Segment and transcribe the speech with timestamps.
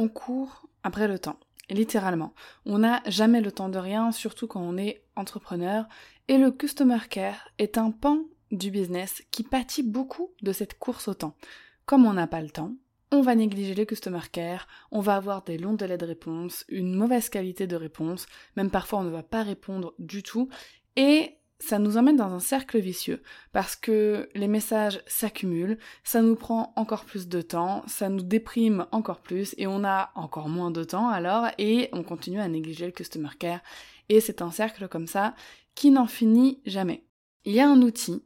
[0.00, 1.38] On court après le temps.
[1.68, 2.34] Littéralement.
[2.66, 5.86] On n'a jamais le temps de rien, surtout quand on est entrepreneur.
[6.26, 11.06] Et le customer care est un pan du business qui pâtit beaucoup de cette course
[11.06, 11.36] au temps.
[11.84, 12.72] Comme on n'a pas le temps,
[13.12, 16.94] on va négliger le customer care, on va avoir des longs délais de réponse, une
[16.94, 20.48] mauvaise qualité de réponse, même parfois on ne va pas répondre du tout,
[20.96, 23.22] et ça nous emmène dans un cercle vicieux
[23.52, 28.86] parce que les messages s'accumulent, ça nous prend encore plus de temps, ça nous déprime
[28.92, 32.86] encore plus et on a encore moins de temps alors et on continue à négliger
[32.86, 33.60] le customer care
[34.08, 35.34] et c'est un cercle comme ça
[35.74, 37.04] qui n'en finit jamais.
[37.44, 38.24] Il y a un outil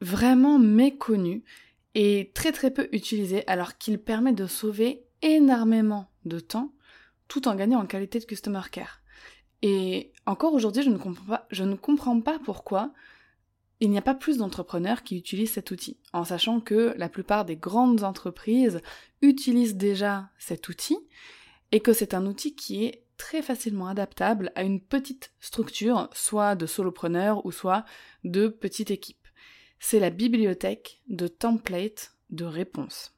[0.00, 1.44] vraiment méconnu
[1.94, 6.72] et très très peu utilisé alors qu'il permet de sauver énormément de temps
[7.28, 9.01] tout en gagnant en qualité de customer care.
[9.62, 10.90] Et encore aujourd'hui, je
[11.64, 12.92] ne comprends pas, pourquoi
[13.80, 17.44] il n'y a pas plus d'entrepreneurs qui utilisent cet outil, en sachant que la plupart
[17.44, 18.80] des grandes entreprises
[19.22, 20.98] utilisent déjà cet outil
[21.72, 26.54] et que c'est un outil qui est très facilement adaptable à une petite structure, soit
[26.54, 27.84] de solopreneurs ou soit
[28.22, 29.26] de petite équipe.
[29.80, 33.12] C'est la bibliothèque de templates de réponses.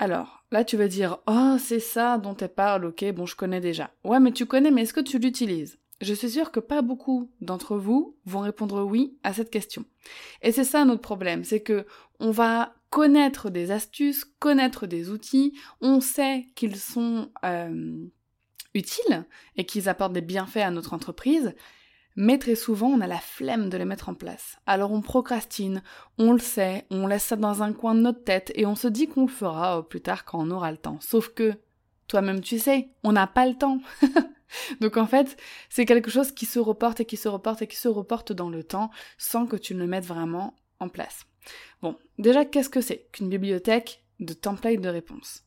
[0.00, 3.60] Alors, là tu vas dire Oh, c'est ça dont elle parle, ok, bon je connais
[3.60, 3.90] déjà.
[4.02, 5.78] Ouais, mais tu connais, mais est-ce que tu l'utilises?
[6.00, 9.84] Je suis sûre que pas beaucoup d'entre vous vont répondre oui à cette question.
[10.40, 11.84] Et c'est ça notre problème, c'est que
[12.18, 15.52] on va connaître des astuces, connaître des outils,
[15.82, 18.06] on sait qu'ils sont euh,
[18.72, 21.54] utiles et qu'ils apportent des bienfaits à notre entreprise,
[22.16, 24.58] mais très souvent on a la flemme de les mettre en place.
[24.66, 25.82] Alors on procrastine,
[26.18, 28.88] on le sait, on laisse ça dans un coin de notre tête et on se
[28.88, 30.98] dit qu'on le fera plus tard quand on aura le temps.
[31.00, 31.54] Sauf que
[32.08, 33.80] toi-même tu sais, on n'a pas le temps.
[34.80, 35.36] Donc en fait,
[35.68, 38.50] c'est quelque chose qui se reporte et qui se reporte et qui se reporte dans
[38.50, 41.26] le temps sans que tu ne le mettes vraiment en place.
[41.82, 45.44] Bon, déjà, qu'est-ce que c'est qu'une bibliothèque de template de réponses?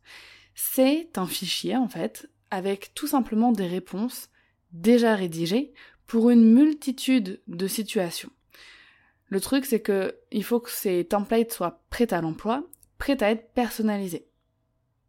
[0.55, 4.29] C'est un fichier en fait avec tout simplement des réponses
[4.71, 5.73] déjà rédigées
[6.13, 8.29] pour une multitude de situations.
[9.29, 12.67] Le truc, c'est que il faut que ces templates soient prêts à l'emploi,
[12.99, 14.27] prêts à être personnalisés.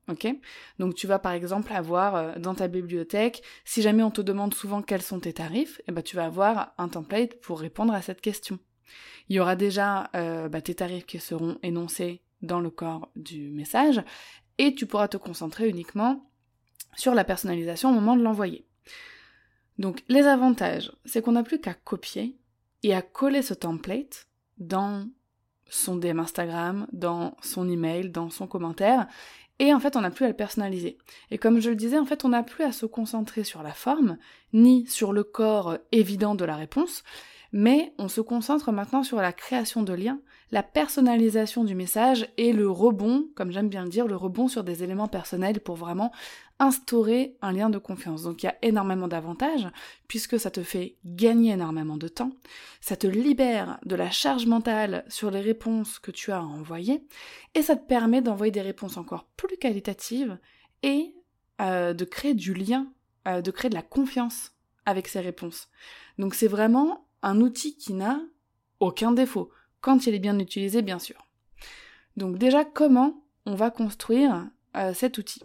[0.08, 0.26] Ok?
[0.78, 4.54] Donc tu vas par exemple avoir euh, dans ta bibliothèque, si jamais on te demande
[4.54, 8.00] souvent quels sont tes tarifs, eh ben, tu vas avoir un template pour répondre à
[8.00, 8.58] cette question.
[9.28, 13.50] Il y aura déjà euh, bah, tes tarifs qui seront énoncés dans le corps du
[13.50, 14.02] message
[14.56, 16.30] et tu pourras te concentrer uniquement
[16.96, 18.64] sur la personnalisation au moment de l'envoyer.
[19.78, 22.36] Donc les avantages, c'est qu'on n'a plus qu'à copier
[22.82, 25.06] et à coller ce template dans
[25.68, 29.08] son DM Instagram, dans son email, dans son commentaire,
[29.58, 30.98] et en fait, on n'a plus à le personnaliser.
[31.30, 33.72] Et comme je le disais, en fait, on n'a plus à se concentrer sur la
[33.72, 34.18] forme,
[34.52, 37.04] ni sur le corps évident de la réponse,
[37.52, 40.20] mais on se concentre maintenant sur la création de liens,
[40.50, 44.64] la personnalisation du message et le rebond, comme j'aime bien le dire, le rebond sur
[44.64, 46.10] des éléments personnels pour vraiment
[46.58, 48.22] instaurer un lien de confiance.
[48.22, 49.68] Donc il y a énormément d'avantages
[50.08, 52.32] puisque ça te fait gagner énormément de temps,
[52.80, 57.06] ça te libère de la charge mentale sur les réponses que tu as à envoyer
[57.54, 60.38] et ça te permet d'envoyer des réponses encore plus qualitatives
[60.82, 61.14] et
[61.60, 62.92] euh, de créer du lien,
[63.26, 64.52] euh, de créer de la confiance
[64.86, 65.68] avec ces réponses.
[66.18, 68.20] Donc c'est vraiment un outil qui n'a
[68.80, 69.50] aucun défaut,
[69.80, 71.26] quand il est bien utilisé bien sûr.
[72.16, 75.42] Donc déjà, comment on va construire euh, cet outil?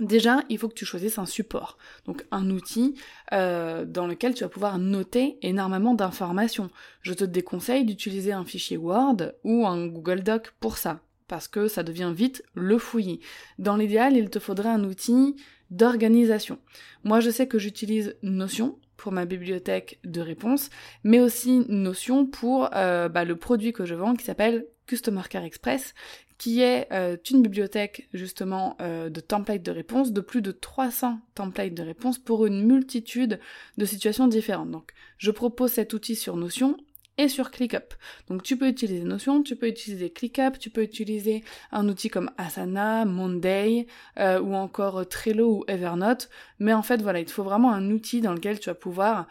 [0.00, 2.96] Déjà, il faut que tu choisisses un support, donc un outil
[3.32, 6.68] euh, dans lequel tu vas pouvoir noter énormément d'informations.
[7.02, 11.68] Je te déconseille d'utiliser un fichier Word ou un Google Doc pour ça, parce que
[11.68, 13.20] ça devient vite le fouillis.
[13.58, 15.36] Dans l'idéal, il te faudrait un outil
[15.70, 16.58] d'organisation.
[17.04, 20.70] Moi, je sais que j'utilise Notion pour ma bibliothèque de réponses,
[21.04, 25.44] mais aussi Notion pour euh, bah, le produit que je vends qui s'appelle Customer Care
[25.44, 25.94] Express,
[26.38, 31.18] qui est euh, une bibliothèque justement euh, de templates de réponses, de plus de 300
[31.34, 33.40] templates de réponses pour une multitude
[33.78, 34.70] de situations différentes.
[34.70, 36.76] Donc je propose cet outil sur Notion
[37.16, 37.94] et sur ClickUp.
[38.28, 42.28] Donc tu peux utiliser Notion, tu peux utiliser ClickUp, tu peux utiliser un outil comme
[42.36, 43.86] Asana, Monday
[44.18, 46.28] euh, ou encore Trello ou Evernote.
[46.58, 49.28] Mais en fait voilà, il te faut vraiment un outil dans lequel tu vas pouvoir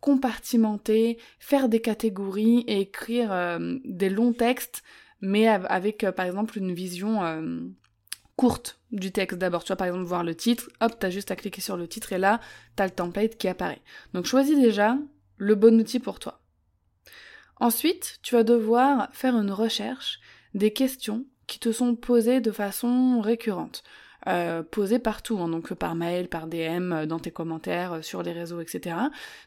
[0.00, 4.82] compartimenter, faire des catégories et écrire des longs textes
[5.20, 7.20] mais avec par exemple une vision
[8.36, 9.64] courte du texte d'abord.
[9.64, 12.12] Tu vas par exemple voir le titre, hop, t'as juste à cliquer sur le titre
[12.12, 12.40] et là,
[12.76, 13.80] t'as le template qui apparaît.
[14.12, 14.96] Donc choisis déjà
[15.38, 16.40] le bon outil pour toi.
[17.58, 20.20] Ensuite, tu vas devoir faire une recherche
[20.54, 23.82] des questions qui te sont posées de façon récurrente.
[24.28, 28.24] Euh, posées partout, hein, donc par mail, par DM, euh, dans tes commentaires, euh, sur
[28.24, 28.96] les réseaux, etc.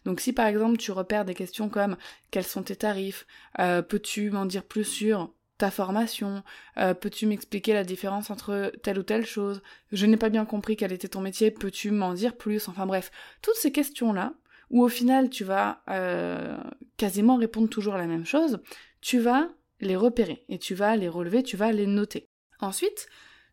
[0.05, 1.97] Donc si par exemple tu repères des questions comme
[2.31, 3.27] quels sont tes tarifs,
[3.57, 6.43] peux-tu m'en dire plus sur ta formation
[6.75, 9.61] Peux-tu m'expliquer la différence entre telle ou telle chose?
[9.91, 12.67] Je n'ai pas bien compris quel était ton métier, peux-tu m'en dire plus?
[12.67, 13.11] Enfin bref,
[13.41, 14.33] toutes ces questions-là,
[14.69, 16.57] où au final tu vas euh,
[16.97, 18.59] quasiment répondre toujours la même chose,
[19.01, 19.49] tu vas
[19.81, 22.29] les repérer et tu vas les relever, tu vas les noter.
[22.59, 23.07] Ensuite,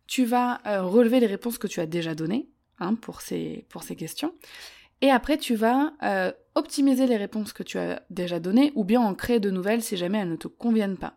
[0.07, 2.49] tu vas euh, relever les réponses que tu as déjà données
[2.79, 4.35] hein, pour, ces, pour ces questions
[5.03, 9.01] et après, tu vas euh, optimiser les réponses que tu as déjà données ou bien
[9.01, 11.15] en créer de nouvelles si jamais elles ne te conviennent pas.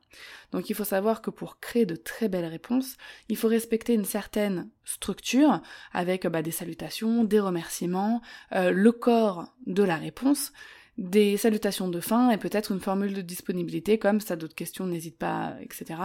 [0.51, 2.97] Donc il faut savoir que pour créer de très belles réponses,
[3.29, 5.61] il faut respecter une certaine structure
[5.93, 8.21] avec bah, des salutations, des remerciements,
[8.53, 10.51] euh, le corps de la réponse,
[11.00, 15.18] des salutations de fin et peut-être une formule de disponibilité comme ça d'autres questions n'hésite
[15.18, 15.96] pas, etc.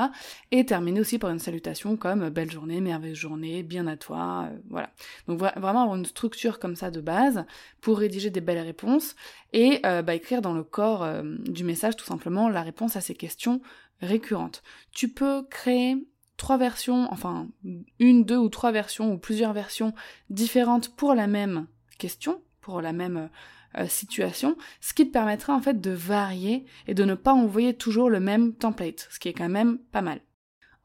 [0.53, 4.57] Et terminer aussi par une salutation comme belle journée, merveilleuse journée, bien à toi, euh,
[4.71, 4.91] voilà.
[5.27, 7.45] Donc vraiment avoir une structure comme ça de base
[7.81, 9.17] pour rédiger des belles réponses
[9.53, 13.01] et euh, bah, écrire dans le corps euh, du message tout simplement la réponse à
[13.01, 13.61] ces questions
[14.01, 14.63] récurrentes.
[14.93, 16.07] Tu peux créer
[16.37, 17.49] trois versions, enfin
[17.99, 19.93] une, deux ou trois versions ou plusieurs versions
[20.31, 21.67] différentes pour la même
[21.99, 23.29] question, pour la même
[23.79, 27.75] euh, situation, ce qui te permettra en fait de varier et de ne pas envoyer
[27.75, 30.21] toujours le même template, ce qui est quand même pas mal.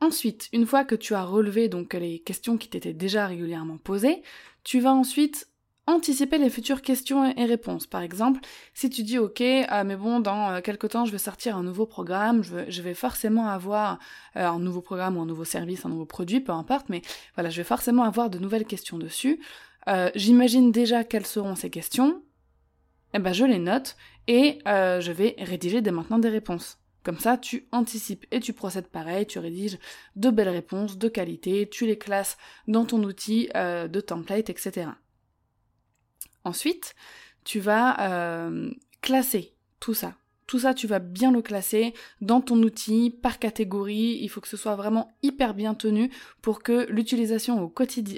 [0.01, 4.23] Ensuite, une fois que tu as relevé donc les questions qui t'étaient déjà régulièrement posées,
[4.63, 5.47] tu vas ensuite
[5.85, 7.85] anticiper les futures questions et réponses.
[7.85, 8.39] Par exemple,
[8.73, 11.63] si tu dis ok, euh, mais bon, dans euh, quelque temps, je vais sortir un
[11.63, 13.99] nouveau programme, je vais, forcément avoir
[14.35, 17.03] un nouveau programme ou un nouveau service, un nouveau produit, peu importe, mais
[17.35, 19.39] voilà, je vais forcément avoir de nouvelles questions dessus.
[20.13, 22.21] J'imagine déjà quelles seront ces questions,
[23.13, 23.95] eh ben je les note
[24.27, 26.77] et euh, je vais rédiger dès maintenant des réponses.
[27.03, 29.79] Comme ça, tu anticipes et tu procèdes pareil, tu rédiges
[30.15, 34.91] de belles réponses de qualité, tu les classes dans ton outil euh, de template, etc.
[36.43, 36.95] Ensuite,
[37.45, 38.69] tu vas euh,
[39.01, 40.15] classer tout ça.
[40.45, 44.17] Tout ça, tu vas bien le classer dans ton outil par catégorie.
[44.21, 46.11] Il faut que ce soit vraiment hyper bien tenu
[46.41, 47.73] pour que l'utilisation au,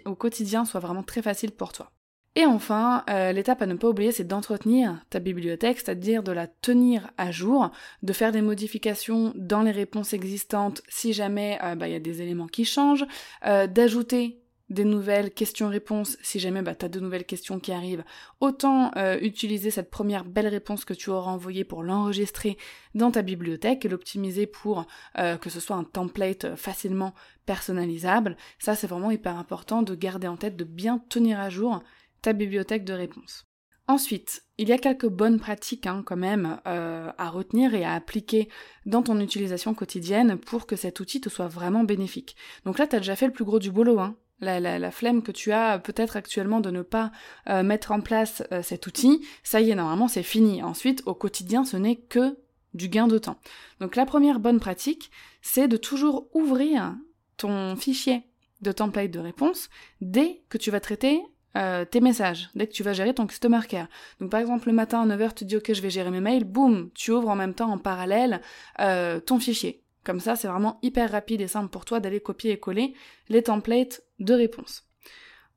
[0.06, 1.92] au quotidien soit vraiment très facile pour toi.
[2.36, 6.48] Et enfin, euh, l'étape à ne pas oublier, c'est d'entretenir ta bibliothèque, c'est-à-dire de la
[6.48, 7.72] tenir à jour,
[8.04, 12.00] de faire des modifications dans les réponses existantes si jamais euh, bah, il y a
[12.00, 13.06] des éléments qui changent,
[13.46, 14.38] euh, d'ajouter
[14.70, 18.06] des nouvelles questions-réponses si jamais bah, tu as de nouvelles questions qui arrivent.
[18.40, 22.58] Autant utiliser cette première belle réponse que tu auras envoyée pour l'enregistrer
[22.96, 24.86] dans ta bibliothèque et l'optimiser pour
[25.18, 27.14] que ce soit un template facilement
[27.46, 28.38] personnalisable.
[28.60, 31.84] Ça, c'est vraiment hyper important de garder en tête, de bien tenir à jour
[32.22, 33.46] ta bibliothèque de réponses.
[33.88, 37.94] Ensuite, il y a quelques bonnes pratiques hein, quand même euh, à retenir et à
[37.94, 38.48] appliquer
[38.86, 42.36] dans ton utilisation quotidienne pour que cet outil te soit vraiment bénéfique.
[42.64, 44.00] Donc là, tu as déjà fait le plus gros du boulot.
[44.00, 44.16] Hein.
[44.40, 47.12] La, la, flemme que tu as peut-être actuellement de ne pas
[47.48, 50.64] euh, mettre en place euh, cet outil, ça y est, normalement c'est fini.
[50.64, 52.38] Ensuite, au quotidien, ce n'est que
[52.74, 53.40] du gain de temps.
[53.82, 55.12] Donc la première bonne pratique,
[55.42, 56.96] c'est de toujours ouvrir
[57.38, 58.24] ton fichier
[58.62, 59.70] de template de réponse
[60.02, 61.22] dès que tu vas traiter
[61.58, 63.88] euh, tes messages, dès que tu vas gérer ton customer care.
[64.20, 66.44] Donc par exemple le matin à 9h tu dis ok je vais gérer mes mails,
[66.44, 68.42] boum, tu ouvres en même temps en parallèle
[68.80, 69.84] euh, ton fichier.
[70.04, 72.94] Comme ça c'est vraiment hyper rapide et simple pour toi d'aller copier et coller
[73.30, 74.88] les templates de réponse.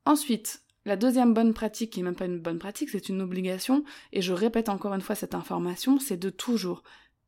[0.05, 3.83] Ensuite, la deuxième bonne pratique, qui n'est même pas une bonne pratique, c'est une obligation,
[4.13, 6.83] et je répète encore une fois cette information, c'est de toujours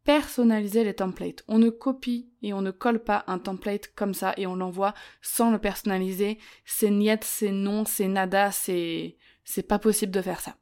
[0.07, 1.43] personnaliser les templates.
[1.49, 4.93] On ne copie et on ne colle pas un template comme ça et on l'envoie
[5.21, 6.39] sans le personnaliser.
[6.63, 10.55] C'est niet, c'est non, c'est nada, c'est c'est pas possible de faire ça.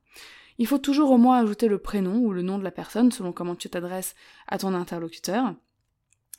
[0.58, 3.34] Il faut toujours au moins ajouter le prénom ou le nom de la personne selon
[3.34, 4.16] comment tu t'adresses
[4.48, 5.54] à ton interlocuteur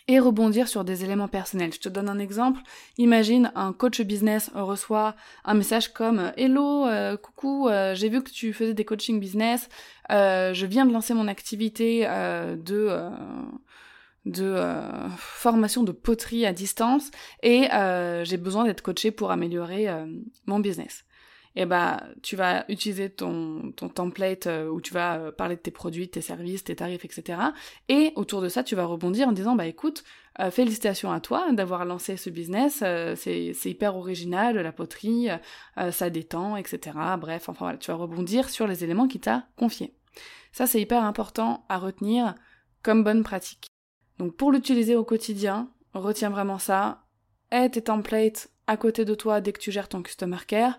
[0.08, 1.72] et rebondir sur des éléments personnels.
[1.72, 2.60] Je te donne un exemple.
[2.98, 8.30] Imagine un coach business reçoit un message comme Hello, euh, coucou, euh, j'ai vu que
[8.30, 9.68] tu faisais des coaching business,
[10.10, 13.10] euh, je viens de lancer mon activité de
[14.24, 14.56] de
[15.16, 17.68] formation de poterie à distance et
[18.24, 19.88] j'ai besoin d'être coaché pour améliorer
[20.46, 21.05] mon business
[21.56, 25.56] et eh bah tu vas utiliser ton, ton template euh, où tu vas euh, parler
[25.56, 27.38] de tes produits, tes services, tes tarifs, etc.
[27.88, 30.04] Et autour de ça, tu vas rebondir en disant bah écoute,
[30.38, 32.84] euh, félicitations à toi d'avoir lancé ce business,
[33.16, 35.28] c'est hyper original, la poterie,
[35.90, 36.94] ça détend, etc.
[37.18, 39.94] Bref, enfin voilà, tu vas rebondir sur les éléments qui t'a confiés.
[40.52, 42.34] Ça c'est hyper important à retenir
[42.82, 43.68] comme bonne pratique.
[44.18, 47.04] Donc pour l'utiliser au quotidien, retiens vraiment ça.
[47.50, 50.78] Aie tes templates à côté de toi dès que tu gères ton customer care.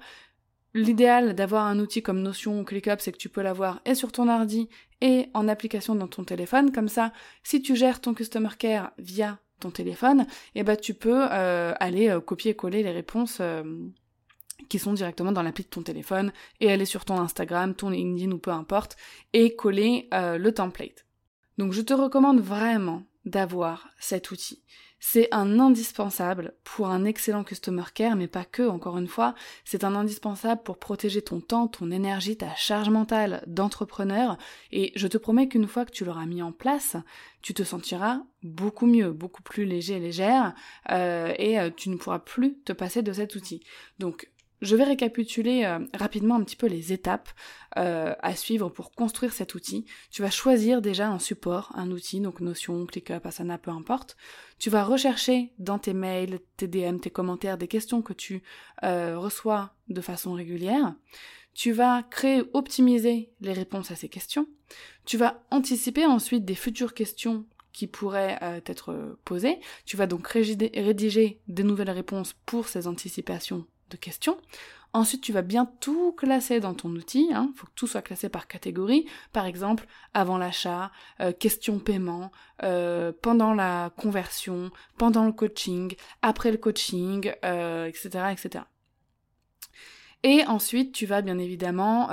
[0.74, 4.12] L'idéal d'avoir un outil comme Notion ou ClickUp, c'est que tu peux l'avoir et sur
[4.12, 4.70] ton ordi
[5.02, 6.72] et en application dans ton téléphone.
[6.72, 11.26] Comme ça, si tu gères ton customer care via ton téléphone, eh ben tu peux
[11.32, 13.64] euh, aller euh, copier-coller les réponses euh,
[14.70, 18.32] qui sont directement dans l'appli de ton téléphone et aller sur ton Instagram, ton LinkedIn
[18.32, 18.98] ou peu importe
[19.34, 21.06] et coller le template.
[21.58, 24.64] Donc je te recommande vraiment d'avoir cet outil.
[25.00, 29.84] C'est un indispensable pour un excellent customer care, mais pas que, encore une fois, c'est
[29.84, 34.38] un indispensable pour protéger ton temps, ton énergie, ta charge mentale d'entrepreneur,
[34.72, 36.98] et je te promets qu'une fois que tu l'auras mis en place,
[37.42, 40.54] tu te sentiras beaucoup mieux, beaucoup plus léger, légère,
[40.92, 43.64] euh, et euh, tu ne pourras plus te passer de cet outil.
[44.00, 44.30] Donc
[44.62, 47.30] je vais récapituler euh, rapidement un petit peu les étapes
[47.78, 49.86] euh, à suivre pour construire cet outil.
[50.10, 54.18] Tu vas choisir déjà un support, un outil, donc Notion, ClickUp, Asana, peu importe.
[54.58, 58.42] Tu vas rechercher dans tes mails, tes DM, tes commentaires, des questions que tu
[58.84, 60.96] euh, reçois de façon régulière.
[61.54, 64.48] Tu vas créer, optimiser les réponses à ces questions.
[65.06, 69.60] Tu vas anticiper ensuite des futures questions qui pourraient être posées.
[69.86, 74.38] Tu vas donc rédiger des nouvelles réponses pour ces anticipations de questions.
[74.94, 77.28] Ensuite, tu vas bien tout classer dans ton outil.
[77.30, 77.52] Il hein.
[77.56, 79.06] faut que tout soit classé par catégorie.
[79.34, 82.32] Par exemple, avant l'achat, euh, question paiement,
[82.64, 88.64] euh, pendant la conversion, pendant le coaching, après le coaching, etc., euh, etc.
[90.24, 92.10] Et ensuite, tu vas bien évidemment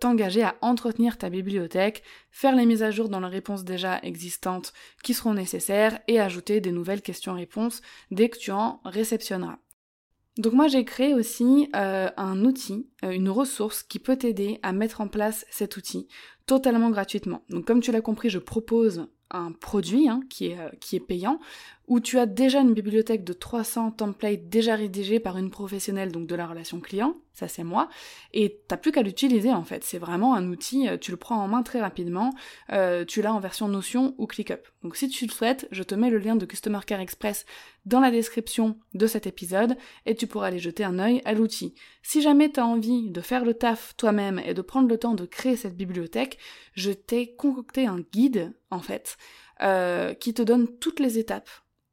[0.00, 2.02] t'engager à entretenir ta bibliothèque,
[2.32, 4.72] faire les mises à jour dans les réponses déjà existantes
[5.04, 9.58] qui seront nécessaires et ajouter des nouvelles questions-réponses dès que tu en réceptionneras.
[10.36, 14.72] Donc moi j'ai créé aussi euh, un outil, euh, une ressource qui peut t'aider à
[14.72, 16.08] mettre en place cet outil
[16.46, 17.42] totalement gratuitement.
[17.50, 21.38] Donc comme tu l'as compris, je propose un produit hein, euh, qui est payant,
[21.86, 26.26] où tu as déjà une bibliothèque de 300 templates déjà rédigés par une professionnelle donc
[26.26, 27.88] de la relation client, ça c'est moi,
[28.32, 29.84] et t'as plus qu'à l'utiliser en fait.
[29.84, 32.32] C'est vraiment un outil, euh, tu le prends en main très rapidement,
[32.72, 34.66] euh, tu l'as en version Notion ou ClickUp.
[34.82, 37.44] Donc si tu le souhaites, je te mets le lien de Customer Care Express
[37.84, 39.76] dans la description de cet épisode
[40.06, 41.74] et tu pourras aller jeter un œil à l'outil.
[42.02, 45.14] Si jamais tu as envie de faire le taf toi-même et de prendre le temps
[45.14, 46.38] de créer cette bibliothèque,
[46.72, 49.16] je t'ai concocté un guide en fait
[49.62, 51.50] euh, qui te donne toutes les étapes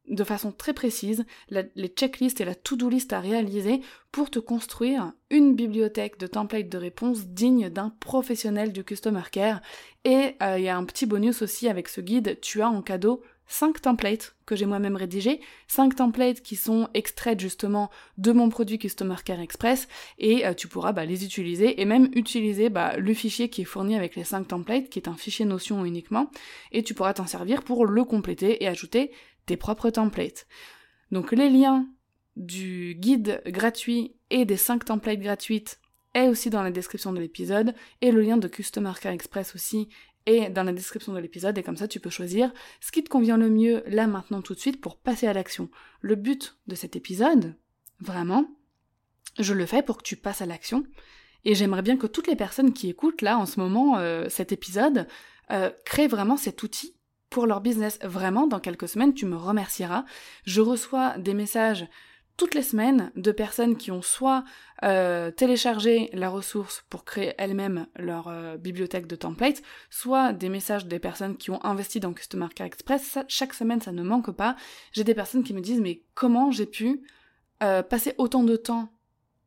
[0.08, 3.82] de façon très précise les checklists et la to-do list à réaliser
[4.12, 9.62] pour te construire une bibliothèque de templates de réponses digne d'un professionnel du customer care.
[10.04, 12.82] Et euh, il y a un petit bonus aussi avec ce guide, tu as en
[12.82, 18.50] cadeau 5 templates que j'ai moi-même rédigés, 5 templates qui sont extraits justement de mon
[18.50, 19.90] produit Customer Care Express
[20.20, 23.66] et euh, tu pourras bah, les utiliser et même utiliser bah, le fichier qui est
[23.66, 26.32] fourni avec les 5 templates qui est un fichier Notion uniquement
[26.72, 29.12] et tu pourras t'en servir pour le compléter et ajouter
[29.52, 30.48] tes propres templates.
[31.12, 31.86] Donc les liens
[32.38, 35.82] du guide gratuit et des 5 templates gratuites
[36.14, 39.90] est aussi dans la description de l'épisode et le lien de Customer Care Express aussi
[40.26, 43.10] est dans la description de l'épisode et comme ça tu peux choisir ce qui te
[43.10, 45.70] convient le mieux là maintenant tout de suite pour passer à l'action.
[46.00, 47.54] Le but de cet épisode,
[48.00, 48.46] vraiment,
[49.38, 50.86] je le fais pour que tu passes à l'action
[51.44, 54.54] et j'aimerais bien que toutes les personnes qui écoutent là en ce moment euh, cet
[54.54, 55.08] épisode
[55.52, 56.96] euh, créent vraiment cet outil
[57.32, 57.98] pour leur business.
[58.04, 60.06] Vraiment, dans quelques semaines, tu me remercieras.
[60.46, 61.88] Je reçois des messages
[62.38, 64.44] toutes les semaines de personnes qui ont soit
[64.84, 70.86] euh, téléchargé la ressource pour créer elles-mêmes leur euh, bibliothèque de templates, soit des messages
[70.86, 73.18] des personnes qui ont investi dans Customer Care Express.
[73.28, 74.56] chaque semaine, ça ne manque pas.
[74.92, 77.02] J'ai des personnes qui me disent mais comment j'ai pu
[77.64, 78.92] euh, passer autant de temps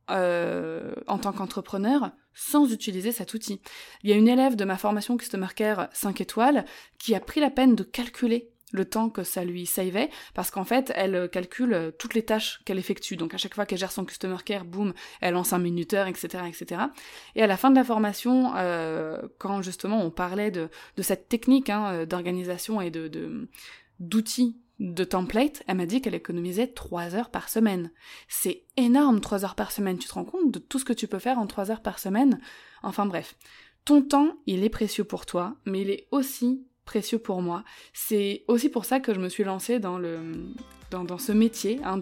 [0.09, 3.61] en tant qu'entrepreneur sans utiliser cet outil.
[4.03, 6.65] Il y a une élève de ma formation Customer Care 5 étoiles
[6.99, 10.65] qui a pris la peine de calculer le temps que ça lui savait, parce qu'en
[10.65, 13.17] fait, elle calcule toutes les tâches qu'elle effectue.
[13.17, 16.45] Donc à chaque fois qu'elle gère son customer care, boum, elle lance un minuteur, etc.,
[16.49, 16.83] etc.
[17.37, 21.29] Et à la fin de la formation, euh, quand justement on parlait de, de cette
[21.29, 23.49] technique hein, d'organisation et de
[24.01, 27.91] d'outils de template, elle m'a dit qu'elle économisait 3 heures par semaine.
[28.29, 31.07] C'est énorme 3 heures par semaine, tu te rends compte de tout ce que tu
[31.07, 32.41] peux faire en 3 heures par semaine?
[32.83, 33.37] Enfin bref,
[33.85, 37.65] ton temps, il est précieux pour toi, mais il est aussi précieux pour moi.
[37.93, 39.99] C'est aussi pour ça que je me suis lancée dans
[41.19, 41.99] ce métier hein,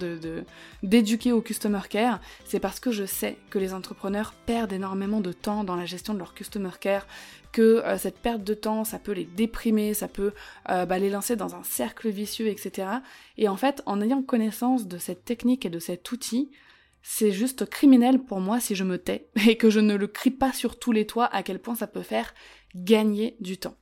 [0.82, 2.20] d'éduquer au customer care.
[2.44, 6.14] C'est parce que je sais que les entrepreneurs perdent énormément de temps dans la gestion
[6.14, 7.06] de leur customer care,
[7.52, 10.32] que euh, cette perte de temps, ça peut les déprimer, ça peut
[10.70, 12.88] euh, bah, les lancer dans un cercle vicieux, etc.
[13.36, 16.50] Et en fait, en ayant connaissance de cette technique et de cet outil,
[17.02, 20.30] c'est juste criminel pour moi si je me tais et que je ne le crie
[20.30, 22.34] pas sur tous les toits à quel point ça peut faire
[22.74, 23.76] gagner du temps.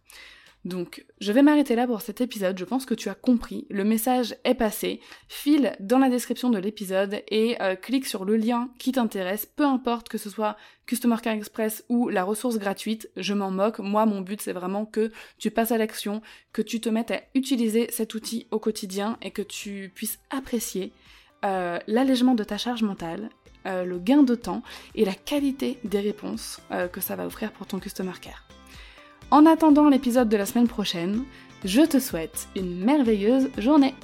[0.67, 2.59] Donc, je vais m'arrêter là pour cet épisode.
[2.59, 3.67] Je pense que tu as compris.
[3.71, 5.01] Le message est passé.
[5.27, 9.47] File dans la description de l'épisode et euh, clique sur le lien qui t'intéresse.
[9.47, 13.79] Peu importe que ce soit Customer Care Express ou la ressource gratuite, je m'en moque.
[13.79, 16.21] Moi, mon but, c'est vraiment que tu passes à l'action,
[16.53, 20.93] que tu te mettes à utiliser cet outil au quotidien et que tu puisses apprécier
[21.43, 23.31] euh, l'allègement de ta charge mentale,
[23.65, 24.63] euh, le gain de temps
[24.95, 26.61] et la qualité des réponses
[26.93, 28.50] que ça va offrir pour ton Customer Care.
[29.31, 31.23] En attendant l'épisode de la semaine prochaine,
[31.65, 33.95] je te souhaite une merveilleuse journée